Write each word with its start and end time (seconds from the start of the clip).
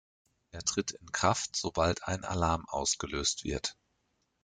Er 0.49 0.63
tritt 0.63 0.93
in 0.93 1.11
Kraft, 1.11 1.55
sobald 1.55 2.07
ein 2.07 2.25
Alarm 2.25 2.65
ausgelöst 2.67 3.43
wird. 3.43 3.77